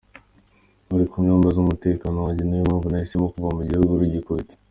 Byari 0.87 1.05
ku 1.11 1.17
mpamvu 1.25 1.47
z’umutekano 1.55 2.17
wanjye 2.25 2.43
ni 2.45 2.57
yo 2.57 2.63
mpamvu 2.67 2.85
nahisemo 2.89 3.25
kuva 3.33 3.49
mu 3.57 3.61
gihugu 3.69 3.99
rugikubita. 3.99 4.53